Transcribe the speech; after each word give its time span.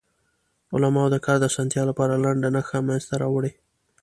علماوو 0.73 1.13
د 1.13 1.17
کار 1.25 1.37
د 1.39 1.43
اسانتیا 1.51 1.83
لپاره 1.89 2.21
لنډه 2.23 2.49
نښه 2.55 2.77
منځ 2.87 3.03
ته 3.09 3.15
راوړه. 3.21 3.51